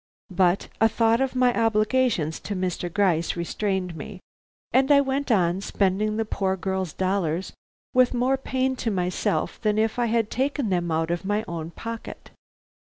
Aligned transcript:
But 0.31 0.67
a 0.81 0.89
thought 0.89 1.21
of 1.21 1.35
my 1.35 1.53
obligations 1.55 2.39
to 2.39 2.55
Mr. 2.55 2.91
Gryce 2.91 3.35
restrained 3.35 3.95
me, 3.95 4.19
and 4.71 4.89
I 4.91 4.99
went 4.99 5.29
on 5.31 5.61
spending 5.61 6.17
the 6.17 6.25
poor 6.25 6.57
girl's 6.57 6.91
dollars 6.91 7.53
with 7.93 8.11
more 8.11 8.35
pain 8.35 8.75
to 8.77 8.89
myself 8.89 9.61
than 9.61 9.77
if 9.77 9.99
I 9.99 10.07
had 10.07 10.31
taken 10.31 10.69
them 10.69 10.89
out 10.89 11.11
of 11.11 11.23
my 11.23 11.45
own 11.47 11.69
pocket. 11.69 12.31